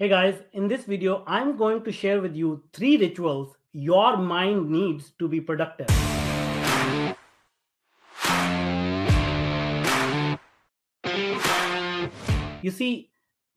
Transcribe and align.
Hey 0.00 0.08
guys, 0.08 0.36
in 0.54 0.66
this 0.66 0.84
video, 0.84 1.22
I'm 1.26 1.58
going 1.58 1.84
to 1.84 1.92
share 1.92 2.22
with 2.22 2.34
you 2.34 2.62
three 2.72 2.96
rituals 2.96 3.54
your 3.74 4.16
mind 4.16 4.70
needs 4.70 5.12
to 5.18 5.28
be 5.28 5.42
productive. 5.42 5.88
You 12.62 12.70
see, 12.70 13.10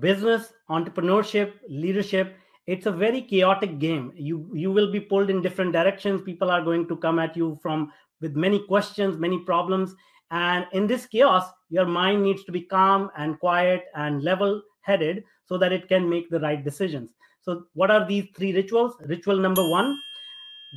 business, 0.00 0.52
entrepreneurship, 0.68 1.52
leadership, 1.68 2.34
it's 2.66 2.86
a 2.86 2.90
very 2.90 3.22
chaotic 3.22 3.78
game. 3.78 4.10
You 4.16 4.50
you 4.52 4.72
will 4.72 4.90
be 4.90 4.98
pulled 4.98 5.30
in 5.30 5.40
different 5.40 5.72
directions. 5.72 6.22
People 6.22 6.50
are 6.50 6.64
going 6.64 6.88
to 6.88 6.96
come 6.96 7.20
at 7.20 7.36
you 7.36 7.56
from 7.62 7.92
with 8.20 8.34
many 8.34 8.58
questions, 8.66 9.16
many 9.18 9.38
problems. 9.52 9.94
And 10.32 10.66
in 10.72 10.88
this 10.88 11.06
chaos, 11.06 11.44
your 11.70 11.86
mind 11.86 12.24
needs 12.24 12.42
to 12.42 12.50
be 12.50 12.62
calm 12.62 13.08
and 13.16 13.38
quiet 13.38 13.84
and 13.94 14.20
level 14.24 14.60
headed 14.80 15.22
so 15.46 15.58
that 15.58 15.72
it 15.72 15.88
can 15.88 16.08
make 16.08 16.30
the 16.30 16.40
right 16.40 16.64
decisions. 16.64 17.10
So, 17.42 17.66
what 17.74 17.90
are 17.90 18.06
these 18.06 18.26
three 18.34 18.54
rituals? 18.54 18.96
Ritual 19.06 19.38
number 19.38 19.68
one 19.68 19.98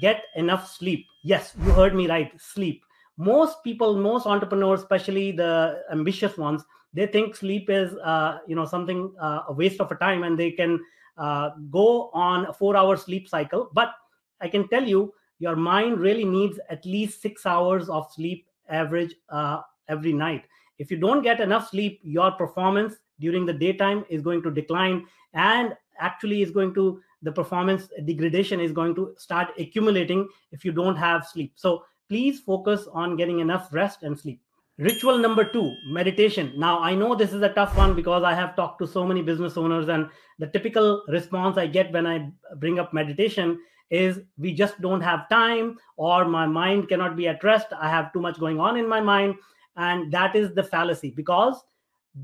get 0.01 0.25
enough 0.35 0.69
sleep. 0.69 1.05
Yes, 1.23 1.55
you 1.63 1.71
heard 1.71 1.95
me 1.95 2.07
right, 2.07 2.31
sleep. 2.39 2.83
Most 3.17 3.63
people, 3.63 3.95
most 3.95 4.27
entrepreneurs, 4.27 4.81
especially 4.81 5.31
the 5.31 5.83
ambitious 5.91 6.37
ones, 6.37 6.63
they 6.93 7.07
think 7.07 7.35
sleep 7.35 7.69
is, 7.69 7.93
uh, 7.97 8.39
you 8.47 8.55
know, 8.55 8.65
something 8.65 9.13
uh, 9.19 9.43
a 9.47 9.53
waste 9.53 9.81
of 9.81 9.91
a 9.91 9.95
time, 9.95 10.23
and 10.23 10.37
they 10.37 10.51
can 10.51 10.79
uh, 11.17 11.51
go 11.71 12.09
on 12.13 12.45
a 12.45 12.53
four-hour 12.53 12.95
sleep 12.97 13.27
cycle. 13.27 13.69
But 13.73 13.93
I 14.39 14.47
can 14.47 14.67
tell 14.67 14.83
you, 14.83 15.13
your 15.39 15.55
mind 15.55 15.99
really 15.99 16.25
needs 16.25 16.59
at 16.69 16.85
least 16.85 17.21
six 17.21 17.45
hours 17.45 17.89
of 17.89 18.11
sleep 18.11 18.47
average 18.69 19.15
uh, 19.29 19.61
every 19.87 20.13
night. 20.13 20.45
If 20.79 20.91
you 20.91 20.97
don't 20.97 21.23
get 21.23 21.39
enough 21.39 21.69
sleep, 21.69 21.99
your 22.03 22.31
performance 22.31 22.95
during 23.19 23.45
the 23.45 23.53
daytime 23.53 24.05
is 24.09 24.21
going 24.21 24.41
to 24.43 24.51
decline 24.51 25.05
and 25.33 25.75
actually 25.99 26.41
is 26.41 26.51
going 26.51 26.73
to 26.73 27.01
the 27.23 27.31
performance 27.31 27.89
degradation 28.05 28.59
is 28.59 28.71
going 28.71 28.93
to 28.95 29.13
start 29.17 29.49
accumulating 29.57 30.27
if 30.51 30.63
you 30.63 30.71
don't 30.71 30.95
have 30.95 31.25
sleep. 31.25 31.53
So 31.55 31.83
please 32.07 32.39
focus 32.39 32.87
on 32.93 33.17
getting 33.17 33.39
enough 33.39 33.69
rest 33.73 34.03
and 34.03 34.17
sleep. 34.17 34.41
Ritual 34.77 35.17
number 35.17 35.43
two 35.43 35.75
meditation. 35.87 36.53
Now 36.55 36.79
i 36.79 36.93
know 36.93 37.15
this 37.15 37.33
is 37.33 37.41
a 37.41 37.53
tough 37.53 37.75
one 37.75 37.95
because 37.95 38.23
i 38.23 38.33
have 38.33 38.55
talked 38.55 38.79
to 38.79 38.87
so 38.87 39.05
many 39.05 39.23
business 39.23 39.57
owners 39.57 39.89
and 39.89 40.07
the 40.37 40.47
typical 40.47 41.03
response 41.07 41.57
i 41.57 41.65
get 41.65 41.91
when 41.91 42.05
i 42.05 42.29
bring 42.57 42.77
up 42.77 42.93
meditation 42.93 43.57
is 43.89 44.19
we 44.37 44.53
just 44.53 44.79
don't 44.81 45.01
have 45.01 45.29
time 45.29 45.77
or 45.95 46.25
my 46.25 46.45
mind 46.45 46.89
cannot 46.89 47.15
be 47.15 47.27
at 47.27 47.43
rest. 47.43 47.67
I 47.79 47.89
have 47.89 48.11
too 48.13 48.19
much 48.19 48.39
going 48.39 48.59
on 48.59 48.77
in 48.77 48.87
my 48.87 48.99
mind. 48.99 49.35
And 49.75 50.11
that 50.11 50.35
is 50.35 50.53
the 50.53 50.63
fallacy 50.63 51.11
because 51.11 51.63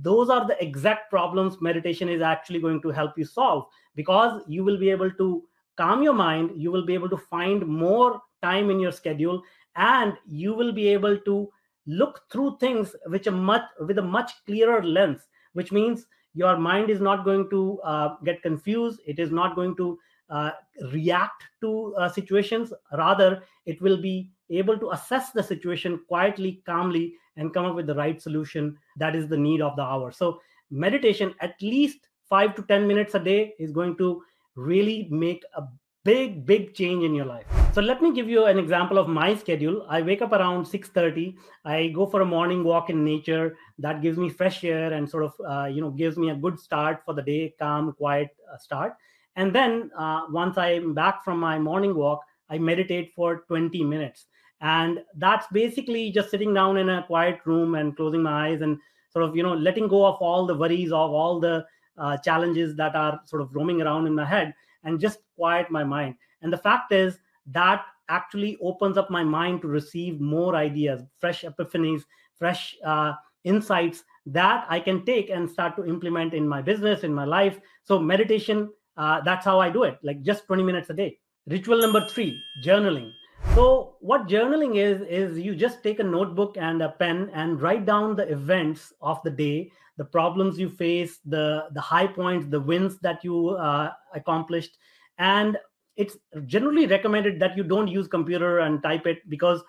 those 0.01 0.29
are 0.29 0.47
the 0.47 0.61
exact 0.63 1.09
problems 1.09 1.61
meditation 1.61 2.09
is 2.09 2.21
actually 2.21 2.59
going 2.59 2.81
to 2.81 2.89
help 2.89 3.17
you 3.17 3.25
solve 3.25 3.65
because 3.95 4.41
you 4.47 4.63
will 4.63 4.77
be 4.77 4.89
able 4.89 5.11
to 5.11 5.43
calm 5.77 6.01
your 6.01 6.13
mind 6.13 6.51
you 6.55 6.71
will 6.71 6.85
be 6.85 6.93
able 6.93 7.09
to 7.09 7.17
find 7.17 7.65
more 7.65 8.21
time 8.41 8.69
in 8.69 8.79
your 8.79 8.91
schedule 8.91 9.41
and 9.75 10.13
you 10.25 10.53
will 10.53 10.71
be 10.71 10.87
able 10.87 11.17
to 11.19 11.49
look 11.85 12.21
through 12.31 12.57
things 12.59 12.95
which 13.07 13.27
are 13.27 13.31
much 13.31 13.63
with 13.81 13.97
a 13.97 14.01
much 14.01 14.31
clearer 14.45 14.81
lens 14.83 15.27
which 15.53 15.71
means 15.71 16.05
your 16.33 16.57
mind 16.57 16.89
is 16.89 16.99
not 16.99 17.23
going 17.23 17.49
to 17.49 17.79
uh, 17.81 18.15
get 18.25 18.41
confused. 18.41 18.99
It 19.05 19.19
is 19.19 19.31
not 19.31 19.55
going 19.55 19.75
to 19.77 19.99
uh, 20.29 20.51
react 20.91 21.43
to 21.61 21.95
uh, 21.97 22.09
situations. 22.09 22.73
Rather 22.97 23.43
it 23.65 23.81
will 23.81 24.01
be 24.01 24.31
able 24.49 24.77
to 24.77 24.91
assess 24.91 25.31
the 25.31 25.43
situation 25.43 26.01
quietly 26.07 26.61
calmly 26.65 27.15
and 27.37 27.53
come 27.53 27.65
up 27.65 27.75
with 27.75 27.87
the 27.87 27.95
right 27.95 28.21
solution 28.21 28.77
that 28.97 29.15
is 29.15 29.27
the 29.27 29.37
need 29.37 29.61
of 29.61 29.75
the 29.75 29.81
hour. 29.81 30.11
So 30.11 30.39
meditation 30.69 31.33
at 31.39 31.61
least 31.61 32.09
5 32.29 32.55
to 32.55 32.63
10 32.63 32.87
minutes 32.87 33.15
a 33.15 33.19
day 33.19 33.53
is 33.59 33.71
going 33.71 33.97
to 33.97 34.23
really 34.55 35.07
make 35.11 35.43
a 35.55 35.63
big 36.03 36.45
big 36.45 36.73
change 36.73 37.03
in 37.03 37.15
your 37.15 37.25
life. 37.25 37.45
So 37.73 37.81
let 37.81 38.01
me 38.01 38.13
give 38.13 38.29
you 38.29 38.45
an 38.45 38.59
example 38.59 38.97
of 38.97 39.07
my 39.07 39.35
schedule. 39.35 39.85
I 39.89 40.01
wake 40.01 40.21
up 40.21 40.31
around 40.31 40.65
6.30 40.65 41.35
i 41.65 41.87
go 41.87 42.05
for 42.05 42.21
a 42.21 42.25
morning 42.25 42.63
walk 42.63 42.89
in 42.89 43.03
nature. 43.03 43.57
That 43.79 44.01
gives 44.01 44.17
me 44.17 44.29
fresh 44.29 44.63
air 44.63 44.93
and 44.93 45.09
sort 45.09 45.23
of 45.23 45.33
uh, 45.47 45.65
you 45.65 45.81
know 45.81 45.91
gives 45.91 46.17
me 46.17 46.29
a 46.29 46.35
good 46.35 46.59
start 46.59 47.01
for 47.05 47.13
the 47.13 47.21
day 47.21 47.55
calm 47.59 47.93
quiet 47.93 48.29
uh, 48.51 48.57
start. 48.57 48.95
And 49.35 49.55
then 49.55 49.89
uh, 49.97 50.23
once 50.29 50.57
i'm 50.57 50.93
back 50.93 51.23
from 51.23 51.39
my 51.39 51.57
morning 51.57 51.95
walk 51.95 52.19
i 52.49 52.57
meditate 52.57 53.11
for 53.15 53.43
20 53.47 53.83
minutes 53.83 54.27
and 54.63 55.01
that's 55.17 55.45
basically 55.51 56.09
just 56.09 56.31
sitting 56.31 56.53
down 56.53 56.77
in 56.77 56.89
a 56.89 57.03
quiet 57.03 57.39
room 57.45 57.75
and 57.75 57.95
closing 57.97 58.23
my 58.23 58.47
eyes 58.47 58.61
and 58.61 58.79
sort 59.11 59.25
of 59.25 59.35
you 59.35 59.43
know 59.43 59.53
letting 59.53 59.87
go 59.87 60.05
of 60.05 60.15
all 60.21 60.47
the 60.47 60.55
worries 60.55 60.91
of 60.91 61.11
all 61.11 61.39
the 61.39 61.63
uh, 61.97 62.17
challenges 62.17 62.75
that 62.75 62.95
are 62.95 63.21
sort 63.25 63.41
of 63.41 63.53
roaming 63.53 63.81
around 63.81 64.07
in 64.07 64.15
my 64.15 64.25
head 64.25 64.53
and 64.83 64.99
just 64.99 65.19
quiet 65.35 65.69
my 65.69 65.83
mind. 65.83 66.15
And 66.41 66.51
the 66.51 66.57
fact 66.57 66.91
is 66.91 67.19
that 67.51 67.85
actually 68.09 68.57
opens 68.61 68.97
up 68.97 69.09
my 69.09 69.23
mind 69.23 69.61
to 69.61 69.67
receive 69.67 70.19
more 70.19 70.55
ideas 70.55 71.01
fresh 71.19 71.43
epiphanies 71.43 72.01
fresh 72.35 72.75
uh, 72.85 73.13
insights 73.45 74.03
that 74.25 74.65
i 74.69 74.79
can 74.79 75.05
take 75.05 75.29
and 75.29 75.49
start 75.49 75.75
to 75.75 75.85
implement 75.85 76.33
in 76.33 76.47
my 76.47 76.61
business 76.61 77.03
in 77.03 77.13
my 77.13 77.25
life. 77.25 77.59
So 77.83 77.99
meditation 77.99 78.71
uh, 78.97 79.21
that's 79.21 79.45
how 79.45 79.59
i 79.59 79.69
do 79.69 79.83
it 79.83 79.99
like 80.03 80.21
just 80.21 80.45
20 80.47 80.63
minutes 80.63 80.89
a 80.89 80.93
day. 80.93 81.19
Ritual 81.47 81.79
number 81.79 82.07
three 82.07 82.41
journaling 82.63 83.11
so 83.55 83.95
what 83.99 84.27
journaling 84.27 84.77
is 84.77 85.01
is 85.07 85.37
you 85.37 85.55
just 85.55 85.83
take 85.83 85.99
a 85.99 86.03
notebook 86.03 86.57
and 86.57 86.81
a 86.81 86.89
pen 86.89 87.29
and 87.33 87.61
write 87.61 87.85
down 87.85 88.15
the 88.15 88.27
events 88.31 88.93
of 89.01 89.21
the 89.23 89.29
day 89.29 89.71
the 89.97 90.05
problems 90.05 90.57
you 90.57 90.69
face 90.69 91.19
the 91.25 91.67
the 91.73 91.81
high 91.81 92.07
points 92.07 92.47
the 92.47 92.59
wins 92.59 92.97
that 92.99 93.23
you 93.23 93.49
uh, 93.49 93.91
accomplished. 94.15 94.77
And 95.19 95.57
it's 95.95 96.17
generally 96.45 96.87
recommended 96.87 97.39
that 97.39 97.55
you 97.55 97.63
don't 97.63 97.87
use 97.87 98.07
computer 98.07 98.59
and 98.59 98.81
type 98.81 99.05
it 99.05 99.29
because 99.29 99.61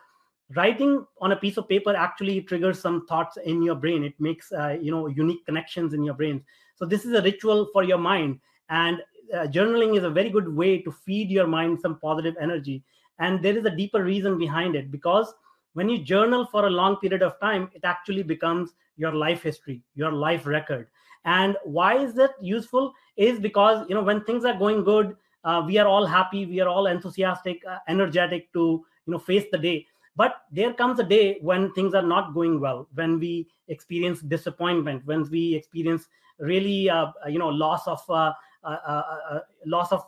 writing 0.56 1.04
on 1.20 1.32
a 1.32 1.36
piece 1.36 1.58
of 1.58 1.68
paper 1.68 1.94
actually 1.94 2.40
triggers 2.40 2.80
some 2.80 3.06
thoughts 3.06 3.36
in 3.36 3.62
your 3.62 3.74
brain. 3.74 4.02
It 4.02 4.14
makes 4.18 4.50
uh, 4.52 4.78
you 4.80 4.90
know 4.90 5.06
unique 5.08 5.44
connections 5.44 5.92
in 5.92 6.02
your 6.02 6.14
brain. 6.14 6.42
So 6.76 6.86
this 6.86 7.04
is 7.04 7.12
a 7.12 7.22
ritual 7.22 7.68
for 7.72 7.84
your 7.84 7.98
mind. 7.98 8.40
And 8.70 9.02
uh, 9.34 9.46
journaling 9.46 9.96
is 9.96 10.04
a 10.04 10.10
very 10.10 10.30
good 10.30 10.48
way 10.48 10.80
to 10.80 10.90
feed 10.90 11.30
your 11.30 11.46
mind 11.46 11.80
some 11.80 11.98
positive 12.00 12.34
energy 12.40 12.82
and 13.18 13.42
there 13.42 13.56
is 13.56 13.64
a 13.64 13.76
deeper 13.76 14.02
reason 14.02 14.38
behind 14.38 14.76
it 14.76 14.90
because 14.90 15.32
when 15.74 15.88
you 15.88 15.98
journal 15.98 16.46
for 16.46 16.66
a 16.66 16.70
long 16.70 16.96
period 16.96 17.22
of 17.22 17.38
time 17.40 17.70
it 17.74 17.84
actually 17.84 18.22
becomes 18.22 18.74
your 18.96 19.12
life 19.12 19.42
history 19.42 19.82
your 19.94 20.12
life 20.12 20.46
record. 20.46 20.88
And 21.26 21.56
why 21.64 21.96
is 21.96 22.14
that 22.14 22.32
useful? 22.40 22.92
Is 23.16 23.40
because 23.40 23.86
you 23.88 23.94
know 23.94 24.02
when 24.02 24.24
things 24.24 24.44
are 24.44 24.58
going 24.58 24.84
good 24.84 25.16
uh, 25.44 25.62
we 25.66 25.78
are 25.78 25.86
all 25.86 26.06
happy 26.06 26.46
we 26.46 26.60
are 26.60 26.68
all 26.68 26.86
enthusiastic 26.86 27.62
uh, 27.68 27.78
energetic 27.88 28.52
to 28.52 28.84
you 29.06 29.12
know 29.12 29.18
face 29.18 29.44
the 29.50 29.58
day. 29.58 29.86
But 30.16 30.42
there 30.52 30.72
comes 30.72 31.00
a 31.00 31.02
day 31.02 31.38
when 31.40 31.72
things 31.72 31.92
are 31.92 32.02
not 32.02 32.34
going 32.34 32.60
well 32.60 32.88
when 32.94 33.18
we 33.18 33.48
experience 33.68 34.20
disappointment 34.20 35.04
when 35.06 35.28
we 35.30 35.54
experience 35.54 36.06
really 36.38 36.90
uh, 36.90 37.06
you 37.28 37.38
know 37.38 37.48
loss 37.48 37.86
of 37.86 38.02
uh, 38.08 38.32
uh, 38.64 39.02
uh, 39.30 39.40
loss 39.66 39.92
of 39.92 40.04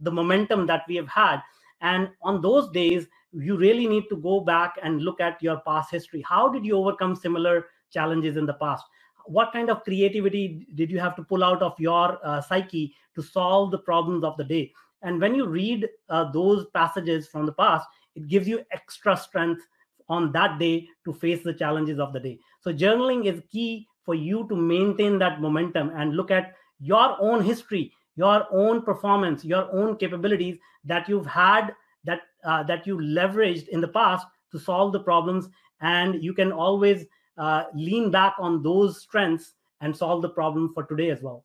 the 0.00 0.10
momentum 0.10 0.66
that 0.66 0.82
we 0.88 0.96
have 0.96 1.08
had 1.08 1.40
and 1.80 2.08
on 2.22 2.40
those 2.40 2.70
days 2.70 3.06
you 3.32 3.56
really 3.56 3.86
need 3.86 4.04
to 4.08 4.16
go 4.16 4.40
back 4.40 4.76
and 4.82 5.02
look 5.02 5.20
at 5.20 5.42
your 5.42 5.60
past 5.66 5.90
history. 5.90 6.24
How 6.26 6.48
did 6.48 6.64
you 6.64 6.76
overcome 6.76 7.14
similar 7.14 7.66
challenges 7.92 8.36
in 8.36 8.46
the 8.46 8.54
past? 8.54 8.84
What 9.26 9.52
kind 9.52 9.68
of 9.68 9.84
creativity 9.84 10.66
did 10.74 10.90
you 10.90 10.98
have 10.98 11.14
to 11.16 11.22
pull 11.22 11.44
out 11.44 11.60
of 11.60 11.78
your 11.78 12.18
uh, 12.24 12.40
psyche 12.40 12.94
to 13.14 13.22
solve 13.22 13.70
the 13.70 13.78
problems 13.78 14.24
of 14.24 14.36
the 14.38 14.44
day? 14.44 14.72
And 15.02 15.20
when 15.20 15.34
you 15.34 15.46
read 15.46 15.86
uh, 16.08 16.32
those 16.32 16.66
passages 16.72 17.28
from 17.28 17.44
the 17.46 17.52
past 17.52 17.86
it 18.18 18.26
gives 18.26 18.48
you 18.48 18.64
extra 18.72 19.16
strength 19.16 19.62
on 20.08 20.32
that 20.32 20.58
day 20.58 20.88
to 21.04 21.12
face 21.12 21.42
the 21.44 21.54
challenges 21.54 22.00
of 22.00 22.12
the 22.12 22.18
day. 22.18 22.38
So 22.60 22.72
journaling 22.72 23.26
is 23.26 23.42
key 23.50 23.86
for 24.02 24.14
you 24.14 24.46
to 24.48 24.56
maintain 24.56 25.18
that 25.18 25.40
momentum 25.40 25.92
and 25.94 26.16
look 26.16 26.30
at 26.30 26.54
your 26.80 27.16
own 27.20 27.44
history 27.44 27.92
your 28.18 28.46
own 28.50 28.82
performance 28.82 29.44
your 29.44 29.64
own 29.80 29.96
capabilities 29.96 30.58
that 30.84 31.08
you've 31.08 31.26
had 31.26 31.74
that 32.04 32.22
uh, 32.44 32.62
that 32.62 32.86
you 32.86 32.96
leveraged 32.96 33.68
in 33.68 33.80
the 33.80 33.88
past 33.88 34.26
to 34.52 34.58
solve 34.58 34.92
the 34.92 35.00
problems. 35.00 35.48
And 35.80 36.22
you 36.22 36.32
can 36.32 36.52
always 36.52 37.06
uh, 37.36 37.64
lean 37.74 38.10
back 38.10 38.34
on 38.38 38.62
those 38.62 39.00
strengths 39.00 39.54
and 39.80 39.96
solve 39.96 40.22
the 40.22 40.28
problem 40.28 40.72
for 40.74 40.84
today 40.84 41.10
as 41.10 41.22
well. 41.22 41.44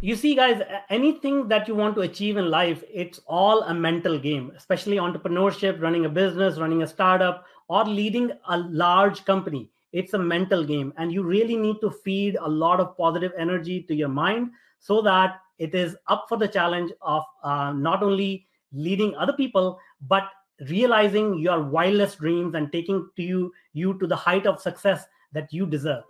You 0.00 0.16
see 0.16 0.34
guys 0.34 0.62
anything 0.90 1.48
that 1.48 1.66
you 1.68 1.74
want 1.74 1.94
to 1.96 2.02
achieve 2.02 2.36
in 2.36 2.50
life 2.50 2.82
it's 2.92 3.20
all 3.26 3.62
a 3.62 3.74
mental 3.74 4.18
game 4.18 4.52
especially 4.56 4.98
entrepreneurship 4.98 5.80
running 5.80 6.04
a 6.04 6.10
business 6.10 6.58
running 6.58 6.82
a 6.82 6.86
startup 6.86 7.46
or 7.68 7.84
leading 7.84 8.30
a 8.50 8.58
large 8.58 9.24
company. 9.24 9.70
It's 9.92 10.12
a 10.12 10.18
mental 10.18 10.64
game 10.64 10.92
and 10.98 11.12
you 11.12 11.22
really 11.22 11.56
need 11.56 11.80
to 11.80 11.90
feed 11.90 12.36
a 12.36 12.48
lot 12.48 12.80
of 12.80 12.96
positive 12.98 13.32
energy 13.38 13.82
to 13.84 13.94
your 13.94 14.08
mind 14.08 14.50
so 14.84 15.00
that 15.00 15.40
it 15.58 15.74
is 15.74 15.96
up 16.08 16.26
for 16.28 16.36
the 16.36 16.46
challenge 16.46 16.92
of 17.00 17.22
uh, 17.42 17.72
not 17.72 18.02
only 18.02 18.46
leading 18.72 19.14
other 19.16 19.32
people 19.32 19.78
but 20.02 20.28
realizing 20.68 21.38
your 21.38 21.62
wildest 21.62 22.18
dreams 22.18 22.54
and 22.54 22.70
taking 22.70 23.08
to 23.16 23.22
you 23.22 23.52
you 23.72 23.98
to 23.98 24.06
the 24.06 24.16
height 24.16 24.46
of 24.46 24.60
success 24.60 25.06
that 25.32 25.52
you 25.52 25.66
deserve 25.66 26.04